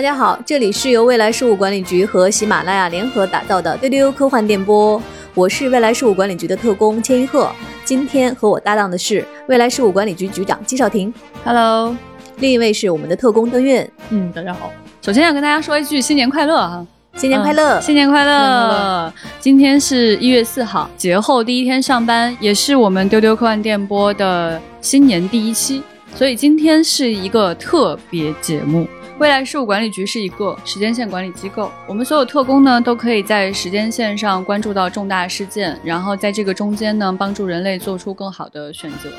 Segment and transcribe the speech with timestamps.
[0.00, 4.98] 大家好，这里是由未来事务管理局和喜马拉雅联合打造的丢丢科幻电波，
[5.34, 7.52] 我是未来事务管理局的特工千一鹤。
[7.84, 11.12] 今天和我搭档的是未来事务管理局局长金少廷
[11.44, 11.94] ，Hello，
[12.38, 14.72] 另一位是我们的特工邓韵，嗯，大家好。
[15.02, 19.12] 首先要跟大家说一句新年快乐啊，新年快乐，新年快乐。
[19.38, 25.82] 今天是一月四号，节后第一天上班，也是我们丢丢科幻电波的新年第一期，
[26.14, 28.88] 所以今天是一个特别节目。
[29.20, 39.10] 未来事务管理局是一个时间线管理机构，我们所有特工呢都可以在时间线上关注到重大事件，然后在这个中间呢帮助人类做出更好的选择。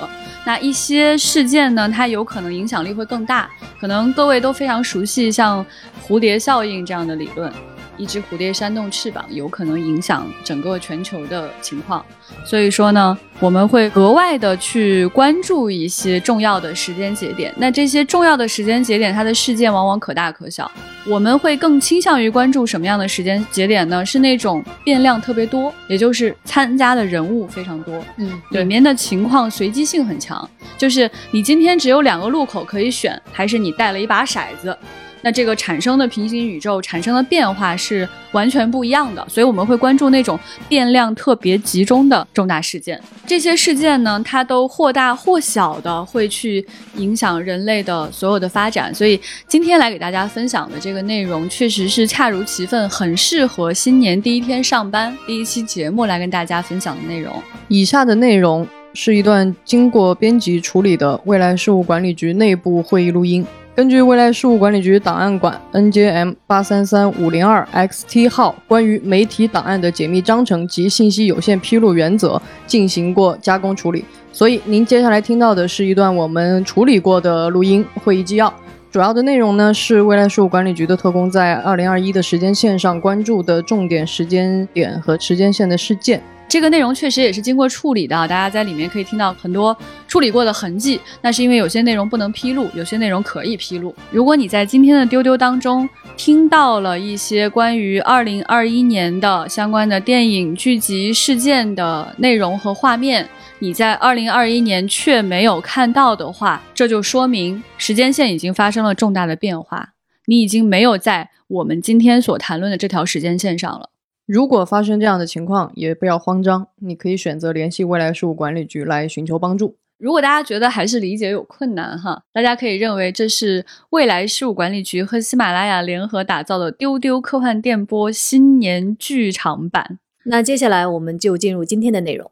[0.43, 3.47] 那一些事件呢，它有可能影响力会更大，
[3.79, 5.63] 可能各位都非常熟悉像
[6.07, 7.53] 蝴蝶效应这样的理论。
[7.97, 12.03] 一只蝴蝶扇动翅膀，有可能影响整个全球的情况。
[12.45, 17.53] 所以说呢，我们会额外的去关注一些重要的时间节点。
[17.57, 20.69] 那这些重要的时间节点，它的事件往往可大可小。
[21.07, 24.05] 我们会更倾向于关注什么样的时间节点呢？
[24.05, 30.47] 是那种变量特别多，也就是参加的人物非常多，嗯，里面的情况随机性很强。
[30.77, 34.77] 就是你今天只有两个路口可以选，还是你带了一把骰子？
[35.21, 42.99] 那这个产生的平行宇宙产生的变化是完全不一样的，所以我们会关注那种变量特别集中的重大事件。
[43.27, 48.93] 这些事件呢，它都或大或小的会去影响人类的所有的发展。
[48.93, 57.33] 所以今天来给大家分享的这个内容，确实是恰如其分，很适合新年第一天上班第一期节目来跟大家分享的内容。
[57.67, 63.45] 以下的内容是一段经过编辑处理的未来事务管理局内部会议录音。
[63.73, 78.53] 根据未来事务管理局档案馆 NJM 八三三五零二 XT 号关于媒体档案的解密章程及信息有限披露原则进行过加工处理，所以您接下来听到的是一段我们处理过的录音会议纪要。
[78.91, 86.21] 主要的内容呢是未来事务管理局的特工在二零二一的时间线上关注的重点时间点和时间线的事件。
[86.51, 89.75] 这个内容确实也是经过处理的，大家在里面可以听到很多
[90.05, 90.99] 处理过的痕迹。
[91.21, 93.95] 那是因为有些内容不能披露，有些内容可以披露。
[94.11, 103.25] 如果你在今天的丢丢当中听到了一些关于二零二一年的相关的电影、剧集、事件的内容和画面，
[103.59, 109.93] 你在二零二一年却没有看到的话，这就说明时间线已经发生了重大的变化，
[110.25, 113.91] 你已经没有在我们今天所谈论的这条时间线上了。
[114.33, 119.75] 如果发生这样的情况，也不要慌张，你可以选择联系未来事务管理局来寻求帮助。
[119.97, 129.99] 如果大家觉得还是理解有困难哈，大家可以认为这是未来事务管理局和喜马拉雅联合打造的丢丢科幻电波新年剧场版。
[130.23, 132.31] 那接下来我们就进入今天的内容。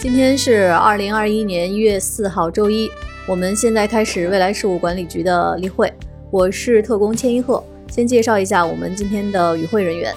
[0.00, 2.90] 今天是二零二一年一月四号周一，
[3.28, 5.92] 我们现在开始未来事务管理局的例会。
[6.32, 7.62] 我是特工千一鹤。
[7.92, 10.14] 先介绍一下我们今天的与会人员：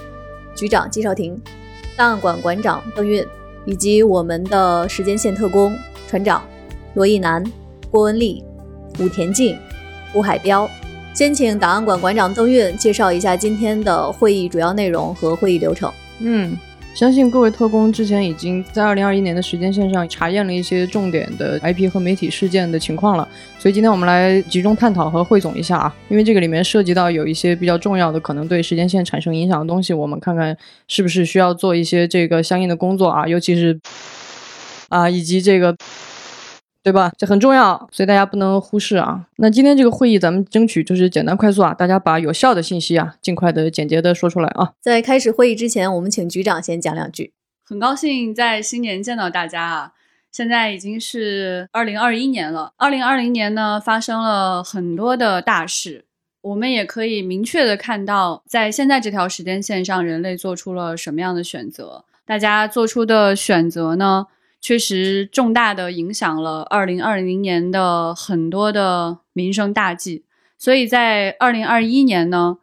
[0.55, 1.37] 局长季少廷、
[1.97, 3.21] 档案馆馆长邓运，
[3.65, 5.77] 以及我们的时间线特工
[6.07, 6.41] 船长
[6.93, 7.43] 罗毅南、
[7.91, 8.41] 郭文丽、
[8.97, 9.57] 武田静、
[10.13, 10.69] 吴海彪。
[11.13, 15.91] 先请档案馆馆长邓运介绍一下今天的会议主要内容和会议流程。
[16.19, 16.57] 嗯。
[16.95, 23.27] 相信各位特工之前已经在二零二一年的时间线上查验了一些重点的 IP 和媒体事件的情况了，
[23.59, 30.57] 所以今天我们来集中探讨和汇总一下啊，因为这个里面涉及到有一些比较重要的可能对时间线产生影响的东西，我们看看
[30.87, 33.77] 是不是需要做一些这个相应的工作啊，尤其是
[34.87, 35.75] 啊以及这个。
[36.85, 37.11] 对吧？
[37.17, 39.25] 这很重要，所以大家不能忽视啊。
[39.37, 44.73] 那今天这个会议，咱们争取就是简单快速啊，大家把有效的信息啊，尽快的、简洁的说出来啊。
[44.79, 47.33] 在开始会议之前，我们请局长先讲两句。
[47.63, 49.93] 很高兴在新年见到大家啊！
[50.31, 56.05] 现在已经是二零二一年了，二零二零年呢发生了很多的大事，
[56.41, 62.05] 我们也可以明确的看到，在现在这条时间线上，人类做出了什么样的选择。
[62.27, 64.27] 大家做出的选择呢？
[64.65, 70.23] 确实重大的影响了二零二零年的很多的民生大计，
[70.57, 72.57] 所以在二零二一年呢，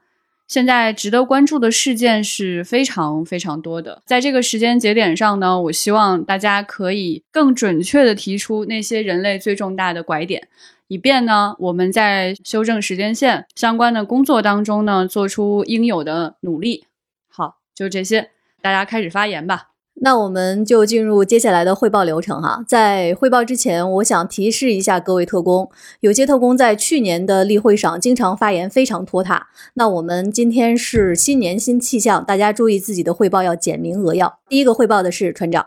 [0.48, 4.02] 现在值得关注的事件是非常非常多的。
[4.04, 10.48] 在这个时间节点上呢，我希望大家可以更准确的提出那些人类最重大的拐点，
[10.88, 16.84] 以便呢我们在修正时间线相关的工作当中呢做出应有的努力。
[17.28, 19.71] 好，就这些，大家开始发言吧。
[20.00, 22.64] 那我们就进入接下来的汇报流程哈。
[22.66, 29.48] 在汇报之前，我想提示一下各位特工，有些特工在去年的例会上经常发言非常拖沓。
[29.74, 34.40] 那我们今天是新年新气象，大家注意自己的汇报要简明扼要。
[34.48, 35.66] 第一个汇报的是船长。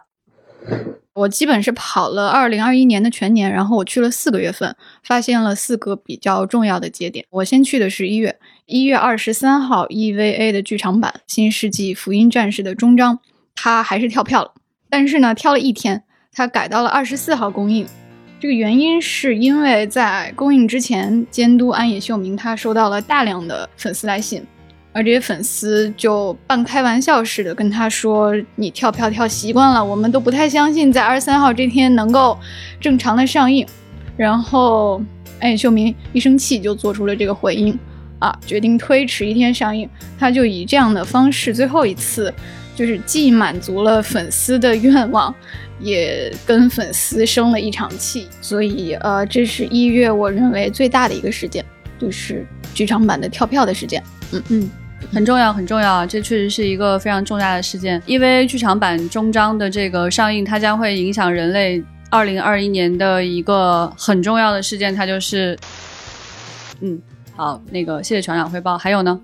[1.13, 7.25] 我基本是跑了二零二一年的全年，然后我去了四个月份，发现了四个比较重要的节点。
[7.29, 13.19] 我先去的是一月，一月二十三号 EVA 的剧场版《新世纪福音战士》的终章，
[13.55, 14.51] 他还是跳票了，
[14.89, 17.87] 但是呢，跳了一天，他改到了二十四号公映。
[18.39, 24.45] 这个原因是因为在公映之前，监督安野秀明他收到了大量的粉丝来信。
[24.91, 32.37] 而这些粉丝就半开玩笑似的跟他说：“你跳票跳习惯了，我们都不太相信在二十三号这天能够
[32.79, 33.67] 正常的上映。”
[34.15, 35.01] 然后，
[35.41, 37.77] 安野，秀明一生气就做出了这个回应，
[38.19, 39.89] 啊，决定推迟一天上映。
[40.17, 42.33] 他就以这样的方式，最后一次，
[42.75, 45.33] 就是既满足了粉丝的愿望，
[45.79, 48.27] 也跟粉丝生了一场气。
[48.41, 51.65] 所以，呃，这是一月我认为最大的一个事件，
[51.97, 54.03] 就是剧场版的跳票的事件。
[54.31, 54.69] 嗯嗯。
[55.13, 58.01] 很重要，很重要，这确实是一个非常重大的事件。
[58.07, 65.55] 因为剧场版终章的这个上映，它将会影响人类二零二一年的一个很重要的事件，它就是，
[66.81, 66.99] 嗯，
[67.35, 68.75] 好，那个谢谢船长汇报。
[68.75, 69.19] 还有呢？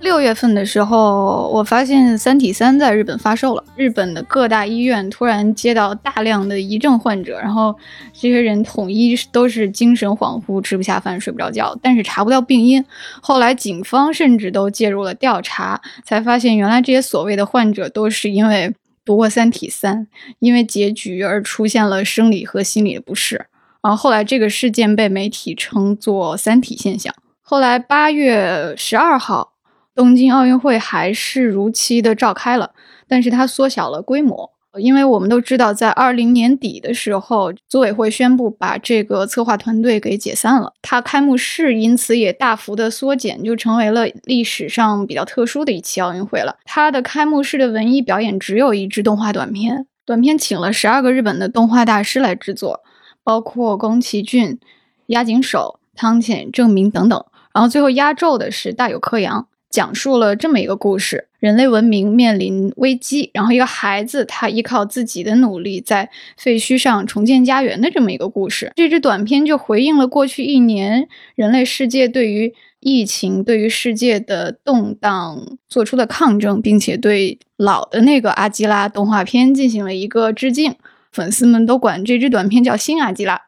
[0.00, 3.62] 六月份的时候，我发现《三体三》在日本发售了。
[3.76, 7.76] 日本的各大医院突然接到大量的疑症患者，然后
[8.14, 12.82] 这些人统一都是精神恍惚、吃不下饭、睡不着觉，但是查不到病因。
[13.20, 18.74] 后来警方甚至都介入了调查，才发现原来这些所谓的患者都是因为
[19.04, 19.98] 读过《三体三》，
[20.38, 23.46] 因为结局而出现了生理和心理的不适。
[23.82, 27.14] 然后后来这个事件被媒体称作“三体现象”。
[27.42, 29.52] 后来八月十二号。
[29.94, 32.72] 东京奥运会还是如期的召开了，
[33.08, 46.56] 但是它缩小了规模，因为我们都知道，在二零年底的时候，组委会宣布把这个策划团队给解散了，它开幕式因此也大幅的缩减，就成为了历史上比较特殊的一期奥运会了。
[46.64, 52.80] 它的开幕式的文艺表演只有一支动画短片，短片请了十二个日本的动画大师来制作，
[53.24, 54.58] 包括宫崎骏、
[55.06, 59.48] 押井守、汤浅证明等等，然后最后压轴的是大有克洋。
[59.70, 68.72] 讲述了这么一个故事：人类文明面临危机，然后一个孩子他依靠自己的努力在废墟上重建家园的这么一个故事。
[68.74, 80.74] 这支短片就回应了过去一年人类世界对于疫情、对于世界的动荡做出的抗争，并且对老的那个阿基拉动画片进行了一个致敬。
[81.12, 83.40] 粉丝们都管这支短片叫“新阿基拉”。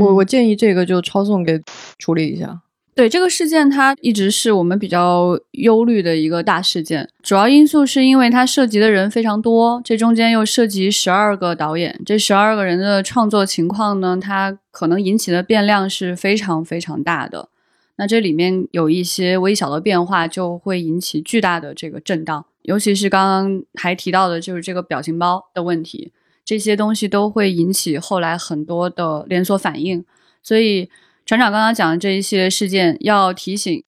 [0.00, 1.60] 我我建议这个就抄送给
[1.98, 2.60] 处理一下。
[2.98, 7.08] 对这个事件，它一直是我们比较忧虑的一个大事件。
[7.22, 17.50] 主要因素是因为它涉及的人非常多，这中间又涉及十二个导演，这十二个人的创作情况呢，它可能引起的变量是非常非常大的。
[17.98, 22.44] 那这里面有一些微小的变化，就会引起巨大的这个震荡。
[22.62, 26.10] 尤其是刚刚还提到的，就是这个表情包的问题，
[26.44, 30.04] 这些东西都会引起后来很多的连锁反应，
[30.42, 30.90] 所以。
[31.28, 33.84] 船长刚刚讲的这一系列事件，要提醒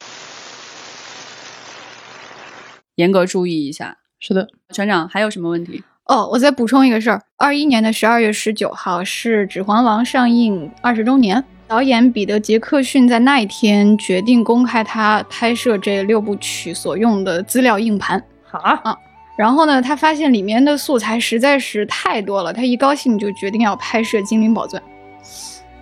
[2.96, 3.96] 严格注意一下。
[4.18, 5.82] 是的，船长还有什么问题？
[6.04, 18.22] 哦，我再补充一个事儿：二一年的十二月十九号是《指环王》上映二十周年，导演彼得·杰克逊在那一天决定公开他拍摄这六部曲所用的资料硬盘。
[18.42, 18.94] 好啊，
[19.38, 24.82] 然后呢，他发现里面的素材实在是太多了，他一高兴就决定要拍摄《精灵宝钻》。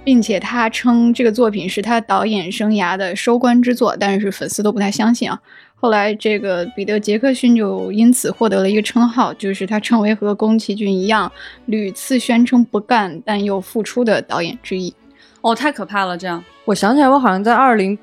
[0.09, 5.39] 并且他称这个作品是他导演生涯的收官之作，但是粉丝都不太相信啊。
[5.75, 11.31] 后来这个彼得·杰克逊就因此获得了一个称号，就是他成为和宫崎骏一样
[11.67, 14.95] 屡次宣称不干但又复出的导演之一。
[15.43, 16.17] 哦，太可怕了！
[16.17, 17.99] 这样，我想起来，我好像在二零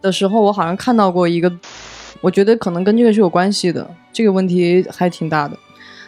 [0.00, 1.52] 的时候，我好像看到过一个，
[2.20, 3.84] 我觉得可能跟这个是有关系的。
[4.12, 5.58] 这个问题还挺大的，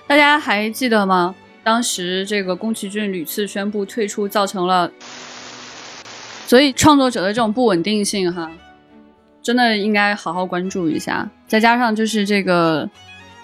[0.06, 1.34] 大家还记得吗？
[1.64, 4.90] 当时这个宫崎骏屡次宣布退出，造成了。
[6.46, 8.50] 所以创作者的这种不稳定性，哈，
[9.40, 11.30] 真的应该好好关注一下。
[11.46, 12.88] 再加上就是这个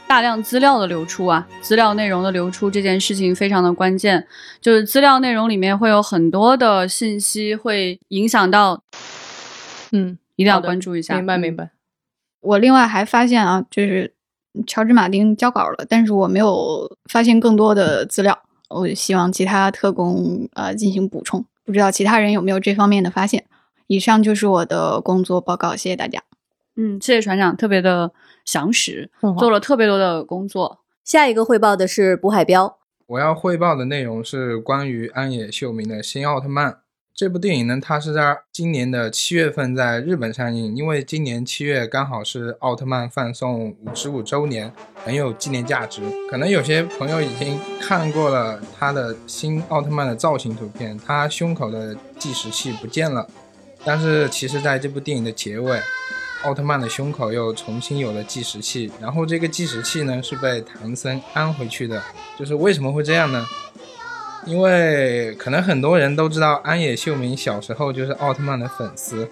[0.09, 4.26] 大量资料的流出啊，资料内容的流出这件事情非常的关键。
[4.61, 8.83] 就是资料内容里面会有很多的信息，会影响到，
[9.93, 11.15] 嗯，一定要关注一下。
[11.15, 11.71] 明白明白。
[12.41, 14.15] 我另外还发现啊，就是
[14.67, 18.37] 乔治马丁交稿了，但是我没有发现更多的资料。
[18.69, 21.45] 我希望其他特工呃进行补充。
[21.67, 23.45] 不知道其他人有没有这方面的发现。
[23.89, 26.23] 以上就是我的工作报告，谢谢大家。
[26.77, 28.13] 嗯，谢谢船长，特别的
[28.45, 30.81] 详实，做了特别多的工作。
[31.05, 36.79] 下一个汇报的是卜海彪，我要汇报的内容是关于安野秀明的新奥特曼。
[37.17, 44.71] 这部电影呢，它是在今年的七月份在日本上映，因为今年七月刚好是奥特曼放送五十五周年，
[45.03, 46.03] 很有纪念价值。
[46.31, 53.27] 可能有些朋友已经看过了他的新奥特曼的造型图片，他胸口的计时器不见了，
[53.83, 55.81] 但是其实在这部电影的结尾，
[56.43, 62.03] 奥特曼的胸口又重新有了计时器，然后这个计时器呢是被唐僧安回去的，
[62.39, 63.43] 就是为什么会这样呢？
[64.47, 69.29] 因为可能很多人都知道安野秀明小时候就是奥特曼的粉丝，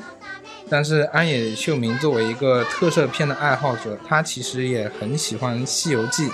[0.68, 6.26] 但是安野秀明作为一个特摄片的爱好者，他其实也很喜欢《西游记》。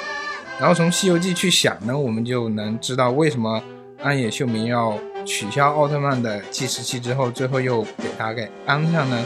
[0.59, 3.63] 然后从《西游记》去想呢，我们就能知道为什么
[4.03, 9.25] 安野秀明要取消奥特曼的计时器之后，最后又给他给安上呢？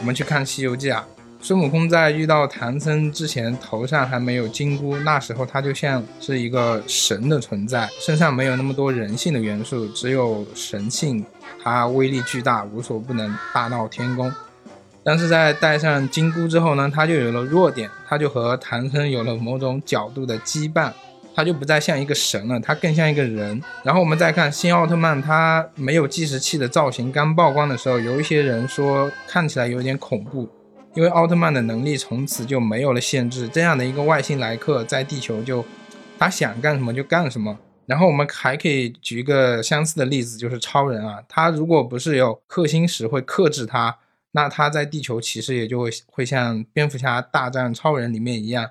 [0.00, 1.04] 我们去看《西游记》啊。
[1.44, 11.24] 孙悟空在遇到唐僧之前，头上还没有金箍，那时候他就像是一个神的存在，身上没有那么多人性的元素，只有神性。
[11.60, 14.32] 他威力巨大，无所不能，大闹天宫。
[15.02, 20.92] 但是在戴上金箍之后呢，他就有了弱点，他就和唐僧有了某种角度的羁绊，
[21.34, 23.60] 他就不再像一个神了，他更像一个人。
[23.82, 30.48] 然后我们再看新奥特曼，他没有计时器的造型刚曝光的时候，有一些人说看起来有点恐怖。
[30.94, 35.64] 因为奥特曼的能力从此就没有了限制，这样的一个外星来客在地球就
[36.18, 37.58] 他想干什么就干什么。
[37.86, 43.98] 然后我们还可以举一个相似的例子，就是超人啊，他如果不是有克星石会克制他，
[44.30, 48.70] 那他在地球其实也就会会像蝙蝠侠大战超人里面一样，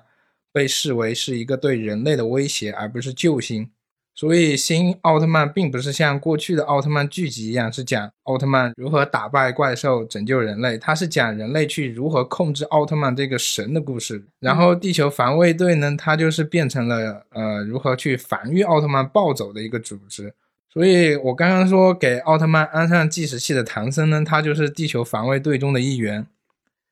[0.52, 3.70] 被视为是一个对人类的威胁，而不是救星。
[4.14, 10.76] 所以，新奥特曼并不是像过去的奥特曼剧集一样，是讲奥特曼如何打败怪兽、拯救人类。
[10.76, 14.22] 它是讲人类去如何控制奥特曼这个神的故事。
[14.38, 20.34] 然后，地球防卫队呢，它就是变成了呃如何去防御奥特曼暴走的一个组织。
[20.68, 26.26] 所以我刚刚说给奥特曼安上计时器的唐僧呢，他就是地球防卫队中的一员。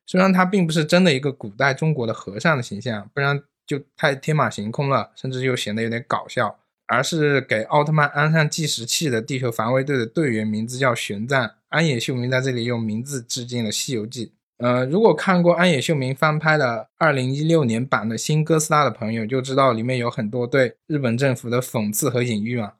[0.06, 6.58] 虽然他并不是真的一个古代中国的和尚的形象，不然就太天马行空了，甚至又显得有点搞笑。
[6.90, 14.26] 而是给奥特曼安上计时器的地球防卫队的队员名字叫玄奘，安野秀明在这里用名字致敬了《西游记》。
[14.56, 22.75] 呃，如果看过安野秀明翻拍的2016年版的新哥斯拉的朋友，就知道里面有很多对日本政府的讽刺和隐喻啊。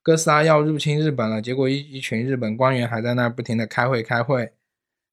[0.00, 4.52] 哥斯拉要入侵日本了，结果一一群日本官员还在那儿不停的开会开会。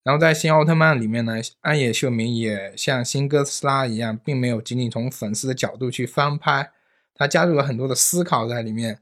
[0.03, 6.69] 然后在新奥特曼里面呢，安野秀明也像新哥斯拉一样，并没有仅仅从粉丝的角度去翻拍。
[7.17, 8.99] 他加入了很多的思考在里面，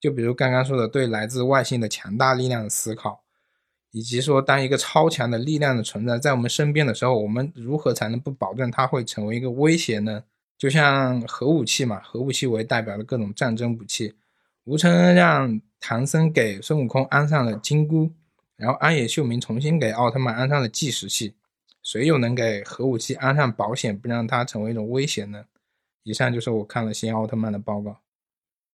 [0.00, 3.22] 就比如刚刚说的对来自外星的强大力量的思考，
[3.92, 10.24] 以及说当一个超强的力量的存在在我们身边的时候，我们如何才能不保证它会成为一个威胁呢？
[10.58, 14.14] 就像核武器嘛，核武器为代表的各种战争武器。
[14.64, 18.12] 吴承恩让唐僧给孙悟空安上了金箍，
[18.56, 21.34] 然后安野秀明重新给奥特曼安上了计时器，
[21.82, 25.44] 谁又能给核武器安上保险，不让它成为一种威胁呢？
[26.04, 28.00] 以上就是我看了新奥特曼的报告。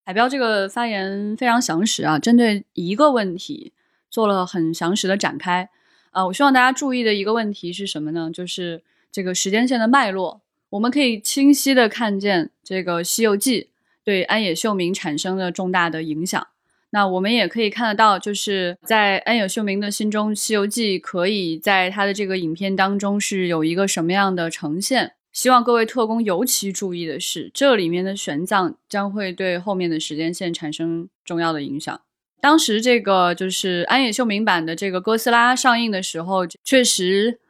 [0.05, 3.73] 海标这个发言非常详实啊，针对一个问题
[4.09, 5.69] 做了很详实的展开。
[6.11, 8.31] 啊，我希望大家注意的一个问题是什么呢？
[8.33, 8.83] 就是
[9.13, 13.63] 这个时间线的脉络，我们可以清晰的看见这个《西游记》
[14.03, 16.49] 对安野秀明产生的重大的影响。
[16.91, 25.13] 那我们也可以看得到，就是在安野秀明的心中，《西游记》可以在他的这个影片当中是有一个什么样的呈现。
[25.33, 32.01] 希望各位特工尤其注意的是，这里面的玄奘将会对后面的时间线产生重要的影响。
[32.41, 37.41] 当时这个就是安野秀明版的这个哥斯拉上映的时候，确实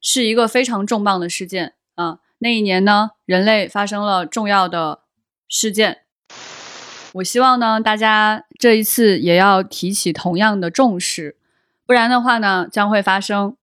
[0.00, 2.20] 是一个非常重磅的事件啊。
[2.38, 5.00] 那一年呢，人类发生了重要的
[5.48, 5.98] 事件。
[7.14, 11.36] 我希望呢，大家这一次也要提起同样的重视，
[11.86, 13.57] 不然的话呢，将会发生。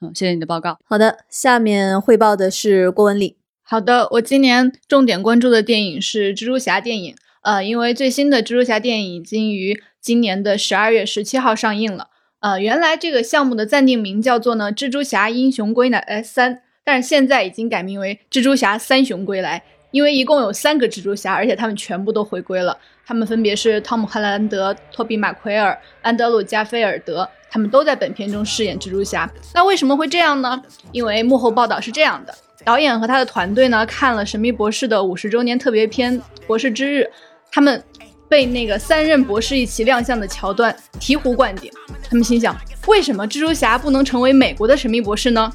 [0.00, 0.78] 嗯，谢谢你的报告。
[0.84, 3.36] 好的，下面汇报的是郭文礼。
[3.62, 7.16] 好的，我今年重点关注的电影是蜘蛛侠电影。
[7.42, 12.08] 呃，因为最新的蜘蛛侠电影已经于今年的十二月十七号上映了。
[12.40, 19.58] 呃，原来这个项目的暂定名叫做呢《蜘蛛侠英雄归来三》，但是现在已经改名为《蜘蛛侠三雄归来》，
[19.90, 22.78] 因为一共有三个蜘蛛侠，而且他们全部都回归了。
[23.04, 27.28] 他们分别是汤姆·汉兰德、托比·马奎尔、安德鲁·加菲尔德。
[27.50, 29.30] 他们都在本片中饰演蜘蛛侠。
[29.54, 30.62] 那为什么会这样呢？
[30.92, 37.02] 因为幕后报道是这样的：导演和他的团队呢看了《神秘博士》的五十周年特别篇《博士之日》，
[37.50, 37.82] 他们
[38.28, 41.70] 被那个三任博士一起亮相的桥段醍醐灌顶。
[42.08, 45.50] 他们心想：为什么蜘蛛侠不能成为美国的神秘博士呢？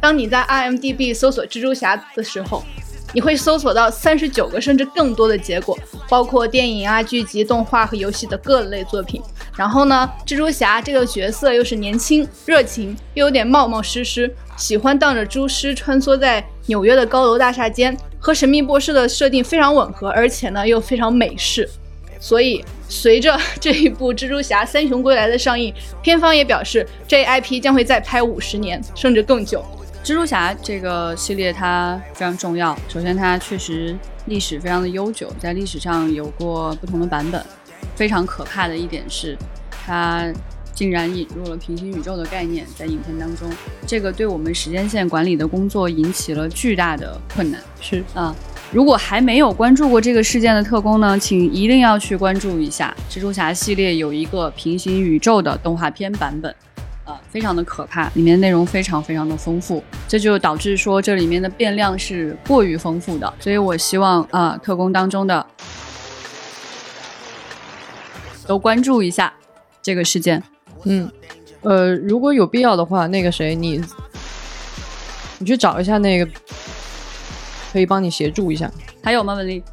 [0.00, 2.64] 当你在 IMDB 搜索蜘蛛侠的时候，
[3.12, 5.78] 你会搜索到三十九个甚至更多的结果，
[6.08, 9.22] 包括电影啊、剧集、动画和游戏的各类作品。
[9.56, 21.68] 然后呢，蜘蛛侠这个角色又是年轻、热情，又有点冒冒失失，喜欢荡着蛛丝穿梭在纽约的高楼大厦间，和神秘博士的设定非常吻合，而且呢又非常美式。
[22.18, 29.62] 所以，随着 这一部《蜘蛛侠：三雄归来》的上映，片方也表示，这 IP 将会再拍五十年，甚至更久。
[30.04, 37.40] 蜘蛛侠这个系列它非常重要，首先它确实历史非常的悠久，在历史上有过不同的版本。
[37.94, 39.36] 非常可怕的一点是，
[39.70, 40.26] 它
[40.74, 43.48] 竟然引入了平行宇宙的概念在影片当中，
[43.86, 47.60] 这个对我们时间线管理的工作引起了巨大的困难。
[47.80, 48.34] 是啊。
[48.72, 56.52] 如果还没有关注过这个事件的特工呢，请一定要去关注一下蜘蛛侠系列有一个平行宇宙的动画片版本，
[57.04, 65.46] 呃，非常的可怕，里面内容非常非常的丰富，这就导致说这里面的变量是过于丰富的，所以我希望啊，特工当中的
[68.46, 69.32] 都关注一下
[69.82, 70.42] 这个事件。
[70.84, 71.10] 嗯，
[71.62, 73.82] 呃，如果有必要的话，那个谁，你
[75.38, 76.28] 你去找一下那个。
[77.72, 78.70] 可以帮你协助一下，
[79.02, 79.32] 还有吗？
[79.32, 79.64] 文丽，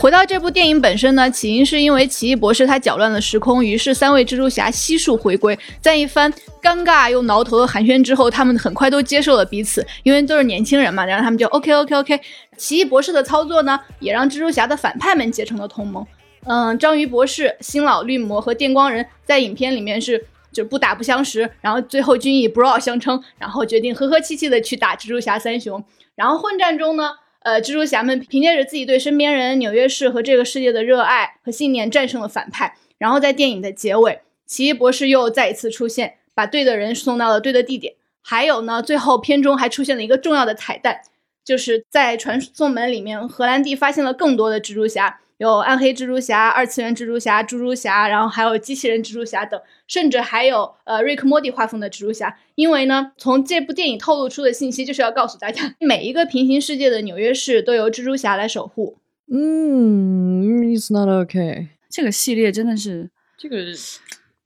[0.00, 12.20] 回到这部电影本身呢，起因是因为奇异博士他搅乱了时空，于是三位蜘蛛侠悉数回归，在一番尴尬又挠头的寒暄之后，他们很快都接受了彼此，因为都是年轻人嘛，然后他们就 OK OK OK。
[12.56, 16.06] 奇异博士的操作呢，也让蜘蛛侠的反派们结成了同盟。
[16.44, 25.82] 嗯，章鱼博士、新老绿魔和电光人在影片里面是就不打不相识，然后最后均以 bro 相称，然后决定和和气气的去打蜘蛛侠三雄。
[26.14, 27.10] 然后混战中呢。
[27.48, 32.76] 呃，蜘蛛侠们凭借着自己对身边人、纽约市和这个世界的热爱和信念，战胜了反派。
[32.98, 37.94] 然后在电影的结尾，奇异博士又再一次出现，把对的人送到了对的地点。
[38.20, 41.00] 还有呢，最后片中还出现了一个重要的彩蛋，
[41.42, 45.20] 就是在传送门里面，荷兰弟发现了更多的蜘蛛侠。
[45.38, 52.36] 有暗黑蜘蛛侠、二次元蜘蛛侠、猪猪侠，然后还有机器人蜘蛛侠等，甚至还有呃瑞克莫蒂画风的蜘蛛侠。
[52.56, 58.98] 因为呢，从这部电影透露出的信息就是要告诉大家， 每一个平行世界的纽约市都由蜘蛛侠来守护。
[59.30, 61.68] 嗯，It's not okay。
[61.88, 63.56] 这个系列真的是这个，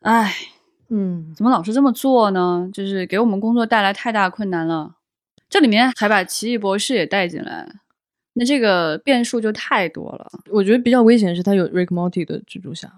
[0.00, 0.34] 唉，
[0.90, 2.68] 嗯，怎么老是这么做呢？
[2.72, 4.96] 就是给我们工作带来太大困难了。
[5.48, 7.66] 这里面还把奇异博士也带进来。
[8.34, 12.90] 那这个变数就太多了，我觉得比较危险的是他有 Rick Morty 的蜘蛛侠，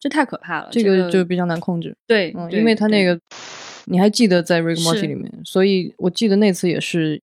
[0.00, 1.96] 这太可怕了，这个就比较难控制。
[2.08, 3.20] 对，嗯，因为他那个，
[3.84, 7.22] 你还记得在 Rick Morty 里面，所以我记得那次也是，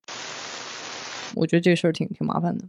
[1.36, 2.64] 我觉得这事儿挺挺麻烦的，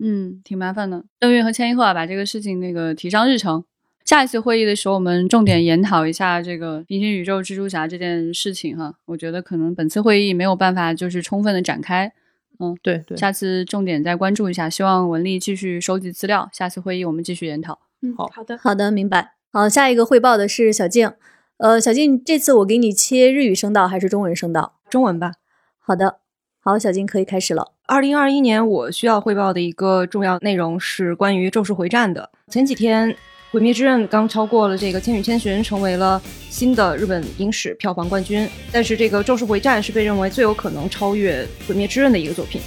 [0.00, 1.04] 嗯，挺麻烦的。
[1.20, 3.64] 邓运和千一鹤啊把这个事情那个提上日程，
[4.04, 8.94] 下一次会议的时候我们重点研讨一下这个平行宇宙蜘蛛侠这件事情哈。
[9.04, 12.12] 我觉得可能本次会议没有办法就是充分的展开。
[12.58, 17.78] 嗯，对对，下次重点再关注一下，希望文丽继续收集资料，下次会议我们继续研讨。
[18.02, 19.32] 嗯，好好的好的，明白。
[19.52, 21.12] 好，下一个汇报的是小静，
[21.58, 24.74] 呃，小静，这次我给你切日语声道还是中文声道？
[24.88, 25.32] 中文吧。
[25.78, 26.18] 好的，
[26.60, 27.72] 好，小静可以开始了。
[27.86, 32.30] 二零二一年我需要汇报的一个重要内容是关于《咒术回战》的。
[32.48, 33.10] 前几天。
[33.56, 38.46] 《鬼灭之刃》刚超过了这个《千与千寻》，成为了新的日本影史票房冠军。
[38.70, 42.60] 但是这个《咒术回战》是被认为最有可能超越《毁灭之刃》的一个作品。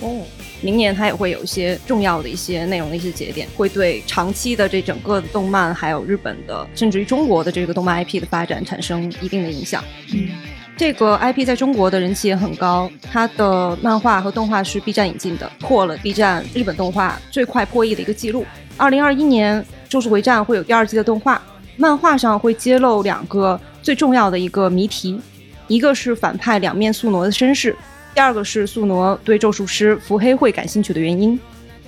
[0.00, 0.22] 哦，
[0.62, 9.84] 明年它也会有一些重要的一些内容的一些节点，会对长期的这整个动漫，还有日本的，甚至于中国的这个动漫 IP 的发展产生一定的影响。
[10.14, 10.30] 嗯，
[10.74, 18.46] 这个 IP 在中国的人气也很高，它的漫画和动画是 B 站引进的，破了 B 站日本动画最快破亿的一个记录。
[18.78, 19.62] 二零二一年。
[19.90, 21.42] 《咒术回战》会有第二季的动画，
[21.76, 25.20] 漫画上会揭露两个最重要的一个谜题，
[25.66, 27.74] 一个是反派两面宿傩的身世，
[28.14, 31.36] 第二个是宿傩对咒术师伏黑会感兴趣的原因。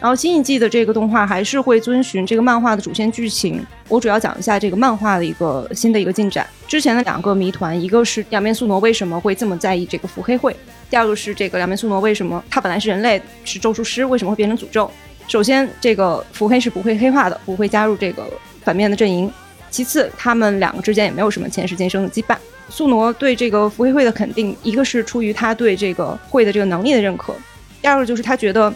[0.00, 6.44] 然后新一季的这个动画还是会遵循这个漫画的主线剧情，我主要讲一下这个漫画的一个新的一个进展。
[6.66, 10.56] 之前的两个谜团，一个是两面宿傩为什么会这么在意这个伏黑会，
[10.90, 14.90] 第二个是这个两面宿傩为什么他本来是人类是咒术师，为什么会变成诅咒？
[15.32, 18.22] 首先，这个伏黑是不会黑化的，不会加入这个
[18.62, 19.32] 反面的阵营。
[19.70, 22.36] 其次，他们两个之间也没有什么前世今生的羁绊。
[22.68, 27.34] 苏挪对这个伏黑会的肯定，一个是出于他对这个会的这个能力的认可，
[27.80, 28.70] 第二个就是他觉得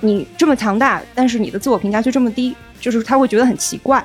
[0.00, 4.02] 你这么强大，但是你的自我评价却这么低，就是他会觉得很奇怪。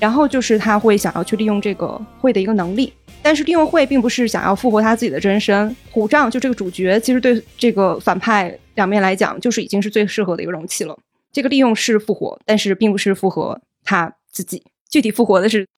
[0.00, 5.76] 然后就是他会想要去利用这个会的一个能力，但是利用会并不是想要复活他自己的真身。
[5.92, 10.98] 虎杖就这个主角，其实对这个反派两面来讲，就是已经是最适合的一个容器了。
[11.36, 14.62] 这个利用是复活，但是并不是复活他自己。
[14.88, 15.68] 具体复活的是，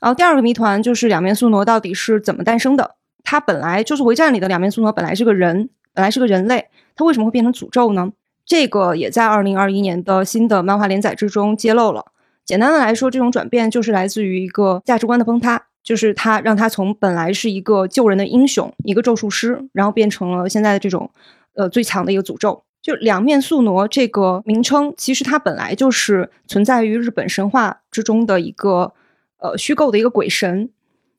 [0.00, 2.94] 然后第二个谜团就是两面宿傩到底是怎么诞生的？
[3.24, 8.12] 他本来就是回战里的两面宿傩，本来是个人，本来是个人类，他为什么会变成诅咒呢？
[8.46, 12.12] 这个也在二零二一年的新的漫画连载之中揭露了。
[12.44, 21.10] 简单的来说，这种转变就是来自于一个价值观的崩塌，就是他让他从本来是一个救人的英雄，一个咒术师，然后变成了现在的这种
[21.56, 22.62] 呃最强的一个诅咒。
[22.82, 28.92] 就两面宿傩这个名称，其实它本来就是存在于日本神话之中的一个
[29.38, 30.68] 呃虚构的一个鬼神，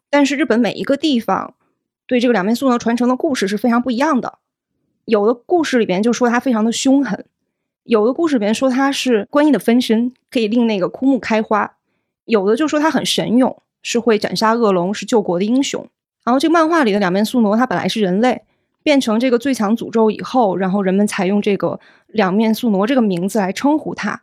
[0.10, 1.56] 但是日本每一个地方
[2.06, 4.40] 对这个两面宿傩传承的故事是非常不一样的。
[5.06, 7.26] 有的故事里边就说它非常的凶狠，
[7.86, 11.78] 有的故事里边说它是观音的分身，可以令那个枯木开花；
[12.26, 15.88] 有的就说它很神勇，是会斩杀恶龙，是救国的英雄。
[16.26, 18.44] 然后这个漫画里的两面宿傩，它本来是人类。
[18.84, 24.22] 变成这个最强诅咒以后，然后人们才用这个两面宿傩这个名字来称呼他。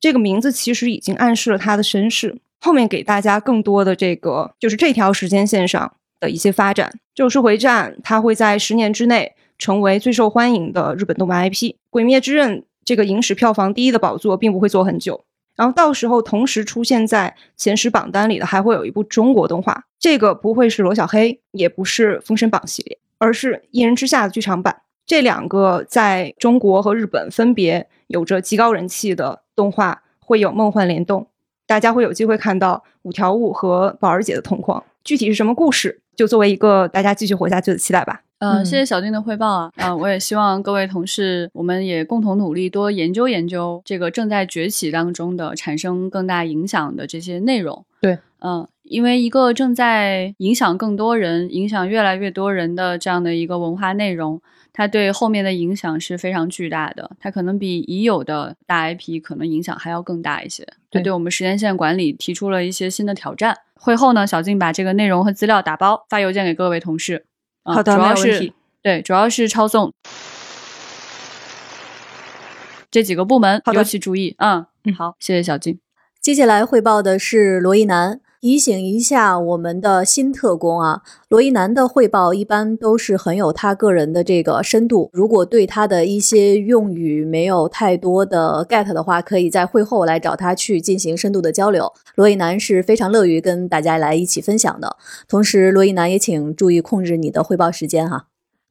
[0.00, 2.38] 这个名字其实已经暗示了他的身世。
[2.58, 6.90] 后面给大家更多的这个，就是这条时间线上的一些发展。
[7.14, 11.72] 《咒术回战》它会在十年之内成为最受欢迎的日本动漫 IP。
[11.90, 15.24] 《鬼灭之刃》这个影史票房第一的宝座并不会做很久。
[15.54, 22.98] 然后到时候同时出现在前十榜单里的还会有一部中国动画，这个不会是罗小黑，也不是《封神榜》系列。
[23.18, 31.28] 而是《一人之下》的剧场版，这两个在中国和日本分别有着极高人气的动画会有梦幻联动，
[31.66, 34.82] 大家会有机会看到五条悟和宝儿姐的同框。
[35.04, 38.22] 具体是什么故事，就作为一个大家继续活下去的期待吧。
[38.38, 47.86] 嗯，谢谢小丁的汇报啊，啊，我也希望各位同事，我们也共同努力，多研究研究这个正在崛起当中的、产生更大影响的这些内容。
[48.02, 48.68] 对，嗯。
[48.88, 54.40] 因为一个正在影响更多人、影响越来越多人的这样的一个文化内容，
[54.72, 57.10] 它对后面的影响是非常巨大的。
[57.18, 60.64] 它可能比已有的大 IP 可能影响还要更大一些。
[60.88, 63.58] 对，对我们时间线管理提出了一些新的挑战。
[63.74, 67.26] 会后呢，小静把这个内容和资料打包发邮件给各位同事。
[67.64, 69.92] 好的，主要是对，主要是抄送
[72.88, 74.36] 这几个部门尤其注意。
[74.38, 75.80] 嗯嗯，好，谢谢小静。
[76.20, 78.20] 接下来汇报的是罗一楠。
[78.40, 85.10] 提醒一下我们的新特工啊，罗一楠的汇报一般都是很有他个人的这个深度。
[85.12, 91.92] 如果对他的一些用语没有太多的 get 的话，可以在会后来找他去进行深度的交流。
[92.14, 94.96] 罗一楠是非常乐于跟大家来一起分享的。
[95.28, 98.26] 同时，罗一楠也请注意控制你的汇报时间哈。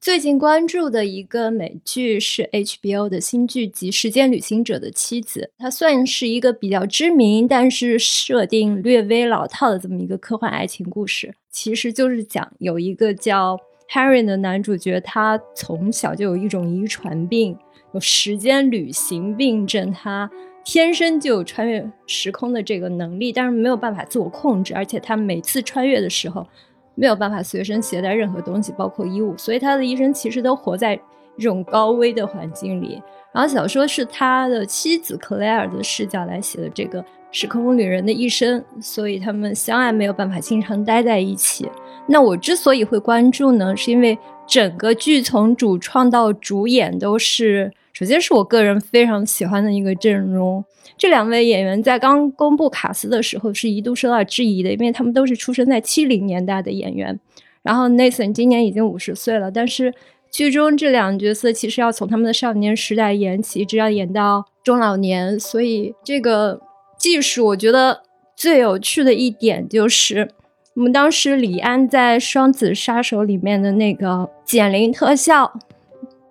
[0.05, 11.33] 最近关注的一个美剧是 HBO 的新剧集《时间旅行者的妻子》，它算是一个比较知名，但是设定略微老套的这么一个科幻爱情故事。
[11.49, 13.57] 其实就是讲有一个叫
[13.91, 17.57] Harry 的男主角，他从小就有一种遗传病，
[17.95, 20.29] 有时间旅行病症，他
[20.63, 26.47] 天生就有穿越时空的这个能力，但是没有办法自我控制，而且他每次穿越的时候。
[26.95, 30.99] 没有办法随身携带任何东西，包括衣物，所以他的一生其实都活在
[31.35, 33.01] 一种高危的环境里。
[33.33, 41.69] 然后小说是他的妻子克莱尔的视角来写的这个时空旅人的一生，所以他们相爱没有办法经常待在一起。
[42.07, 47.71] 那我之所以会关注呢，是因为整个剧从主创到主演都是。
[47.95, 50.65] 首先是我个人非常喜欢的一个阵容，
[50.97, 57.17] 这两位演员在刚公布卡斯的时候是一度受到质疑的，因为他们都是出生在七零年代的演员。
[57.63, 59.93] 然后 Nathan 今年已经五十岁了，但是
[60.29, 66.59] 剧中这两个角色其实要从他们的少年时代演起，一直要演到中老年，所以这个
[66.97, 68.01] 技术我觉得
[68.35, 70.29] 最有趣的一点就是
[70.73, 75.53] 我们当时李安在《双子杀手》里面的那个减龄特效。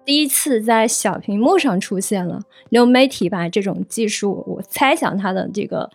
[0.04, 5.90] 第一次在小屏幕上出现了流媒体吧这种技术，我猜想它的这个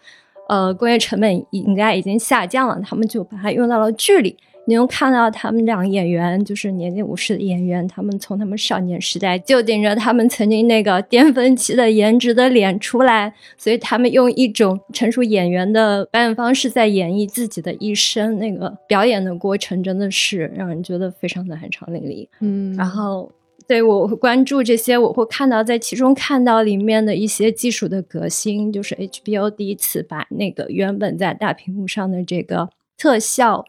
[0.47, 4.35] 呃工业成本应该已经下降了，他们就把它用到了剧里。
[4.65, 18.37] 你能看到他们两个演员，就是年近五十的演员，他们从他们少年时代就顶着他们曾经那个巅峰期的颜值的脸出来，所以他们用一种成熟演员的表演方式在演绎自己的一生。
[18.37, 22.27] 那个表演的过程真的是让人觉得非常的酣畅淋漓。
[22.41, 23.31] 嗯，然后。
[23.69, 33.65] 对我会关注这些，我会看到在其中看到里面的一些技术的革新，就是 HBO 第一次把那个原本在大屏幕上的这个特效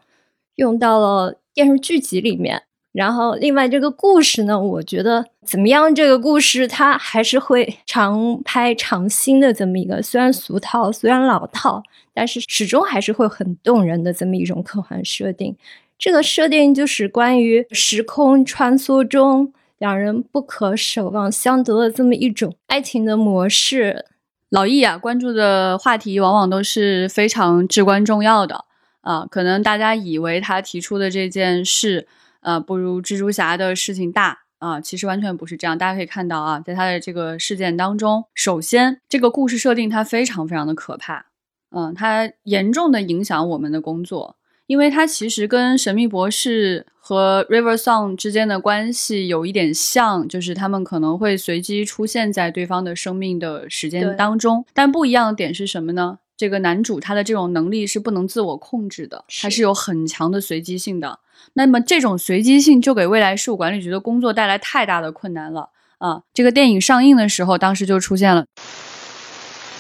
[0.55, 2.63] 用到了电视剧集里面。
[2.93, 5.95] 然后，另外这个故事呢，我觉得怎么样？
[5.95, 11.83] 这个故事它还是会常拍常新的这么一个，虽然俗套，虽然老套，
[12.15, 15.55] 但是始终还是会很动人的这么一种科幻设定。
[15.99, 19.53] 这个设定就是关于时空穿梭中。
[19.81, 24.05] 两人不可守望相得的这么一种爱情的模式，
[24.51, 28.67] 老易啊，关注的话题往往都是非常至关重要的
[29.01, 29.27] 啊。
[29.31, 32.07] 可能大家以为他提出的这件事，
[32.43, 35.79] 呃，不如蜘蛛侠的事情大啊，其实完全不是这样。
[35.79, 41.25] 大家可以看到啊，在他的这个事件当中，首先这个故事设定它非常非常的可怕，
[41.71, 44.37] 嗯，它严重的影响我们的工作，
[44.71, 56.21] 因为它其实跟《神秘博士》和 River Song 之间的关系有一点像，就是他们可能会随机出现在对方的生命的时间当中，但不一样的点是什么呢？
[56.37, 61.19] 这个男主他的这种能力是不能自我控制的，他是是有很强的随机性的。
[61.55, 66.23] 那么这种随机性就给未来事务管理局的工作带来太大的困难了啊！
[66.33, 68.47] 这个电影上映的时候，当时就出现了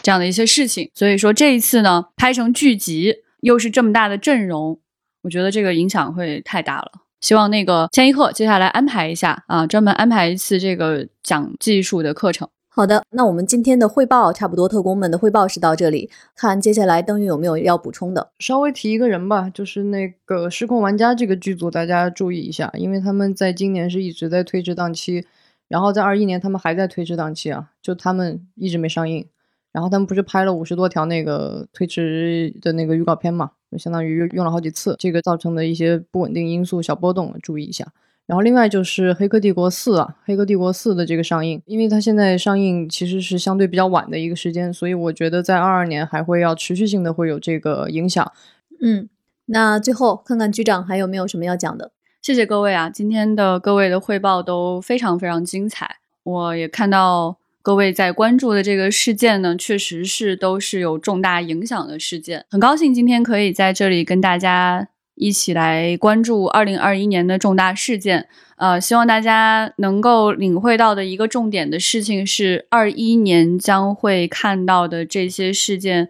[0.03, 4.79] 这样的一些事情，所以说这一次呢，拍成剧集又是这么大的阵容，
[5.23, 6.93] 我觉得这个影响会太大了。
[7.21, 12.49] 希望那个千一鹤接下来安排一下啊，专门安排一次这个讲技术的课程。
[12.73, 18.31] 好的，那我们今天的汇报差不多，特工们的汇报是到这里，看接下来登云有没有要补充的。
[18.39, 25.27] 稍微提一个人吧，就是那个《失控玩家》这个剧组，大家注意一下，因为他们在今年是一直在推迟档期，
[25.69, 29.27] 然后在二一年他们还在推迟档期啊，就他们一直没上映，
[29.73, 37.87] 然后他们不是拍了五十多条那个推迟的那个预告片嘛，就相当于用了好几次，这个造成的一些不稳定因素、小波动，注意一下。
[38.27, 48.33] 然后另外就是《黑客帝国四》啊，《黑客帝国四》的这个上映，因为它现在上映其实是相对比较晚的一个时间，所以我觉得在二二年还会要持续性的会有这个影响。
[48.81, 49.09] 嗯，
[49.47, 51.91] 那最后看看局长还有没有什么要讲的。
[52.23, 55.97] 谢谢各位啊，今天的各位的汇报都非常非常精彩。
[56.23, 62.47] 我也看到各位在关注的这个事件呢，确实是都是有重大影响的事件。
[62.51, 68.29] 很高兴今天可以在这里跟大家一起来关注二零二一年的重大事件。
[68.57, 76.09] 呃，希望大家能够领会到的一个重点的事情是，二一年将会看到的这些事件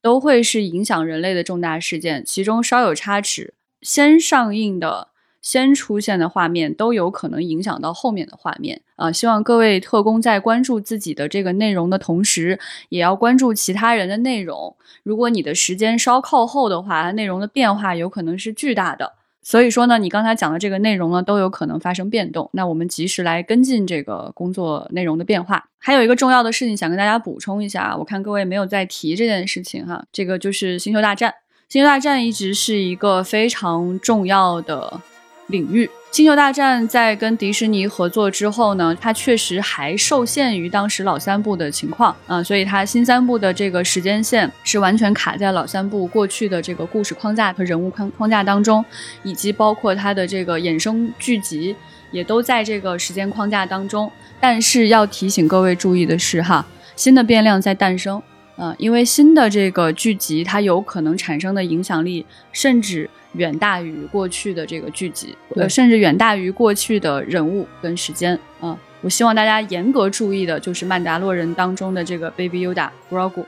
[0.00, 5.11] 都会是影响人类的重大事件，其中稍有差池，先上映的。
[5.42, 14.76] 先出现的画面都有可能影响到后面的画面啊、希望各位特工在关注自己的这个内容的同时，也要关注其他人的内容。
[15.02, 19.14] 如果你的时间稍靠后的话，内容的变化有可能是巨大的。
[19.44, 22.48] 所以说呢，你刚才讲的这个内容呢，都有可能发生变动。
[22.52, 25.64] 那我们及时来跟进这个工作内容的变化。
[25.78, 31.30] 还有一个重要的事情想跟大家补充一下，我看各位没有在提这件事情哈，这个就是《星球大战》。
[31.68, 35.00] 《星球大战》一直是一个非常重要的
[35.48, 35.88] 领域。
[36.10, 48.84] 星球大战在跟迪士尼合作之后呢，它确实还受限于当时老三部的情况啊、所以它新三部的这个时间线是完全卡在老三部过去的这个故事框架和人物框框架当中，
[49.22, 51.74] 以及包括它的这个衍生剧集
[52.10, 54.12] 也都在这个时间框架当中。
[54.38, 58.22] 但是要提醒各位注意的是哈，新的变量在诞生。
[58.56, 68.38] 呃，因为新的这个剧集，它有可能产生的影响力，甚至远大于过去的这个剧集，对呃，甚至远大于过去的人物跟时间。
[68.60, 73.44] 啊、我希望大家严格注意的就是曼达洛人当中的这个 Baby Yoda Grogu，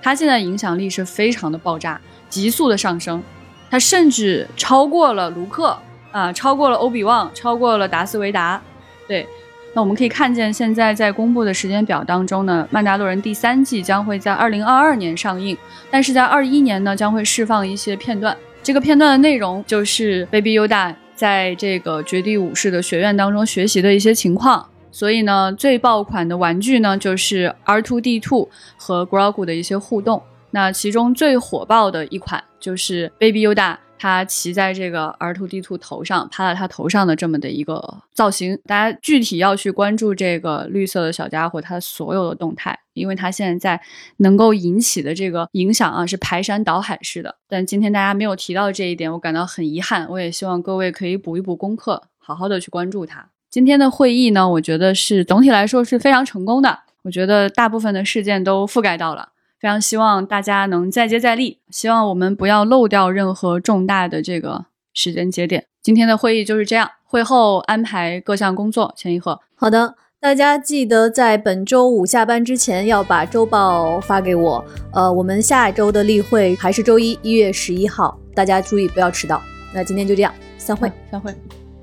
[0.00, 3.22] 他现在影响力是非常的爆炸，急速的上升，
[3.70, 5.76] 他甚至超过了卢克
[6.10, 8.60] 啊，超过了欧比旺，超过了达斯维达，
[9.06, 9.26] 对。
[9.74, 15.56] 那我们可以看见，现在在公布的时间表当中呢，《曼达洛人》第三季将会在二零二二年上映，
[15.90, 18.34] 但是在二一年呢，将会释放一些片段。
[18.68, 24.68] 这个片段的内容就是 Baby Yoda 在这个绝地武士的学院当中学习的一些情况。
[24.92, 30.22] 所以呢，最爆款的玩具呢，就是 R2D2 和 Grogu 的一些互动。
[30.50, 38.58] 那其中最火爆的一款就是 Baby Yoda，他骑在这个 R2D2 头上，趴在他头上的这么的一个造型。
[38.64, 43.80] 大家具体要去关注这个绿色的小家伙他所有的动态，因为他现在
[44.18, 47.36] 能够引起的这个影响啊是排山倒海式的。
[47.48, 50.06] 但今天大家没有提到这一点，我感到很遗憾。
[50.08, 53.28] 我也希望各位可以补一补功课，好好的去关注它。
[53.50, 56.80] 今天的会议呢，我觉得是总体来说是非常成功的。
[57.02, 59.30] 我觉得大部分的事件都覆盖到了。
[59.60, 65.64] 非常希望大家能再接再厉，希望我们不要漏掉任何重大的这个时间节点。
[65.82, 68.94] 今天的会议就是这样，会后安排各项工作。
[68.96, 74.64] 钱一鹤，好的，大家记得在本周五下班之前要把周报发给我。
[74.92, 79.42] 呃，我们下周的例会还是周一，一月十一号，大家注意不要迟到。
[79.74, 80.92] 那今天就这样，散会。
[81.10, 81.34] 散会。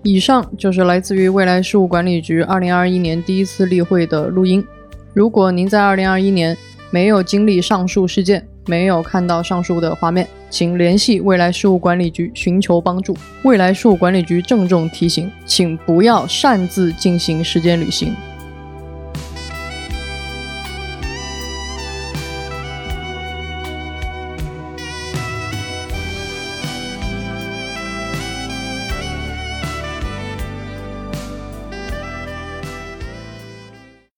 [0.04, 4.66] 以上就是来自于未来事务管理局二零二一年第一次例会的录音。
[5.14, 6.56] 如果您在二零二一年
[6.92, 13.16] 没有经历上述事件，没有看到上述的画面，请联系未来事务管理局寻求帮助。
[13.44, 18.14] 未来事务管理局郑重提醒，请不要擅自进行时间旅行。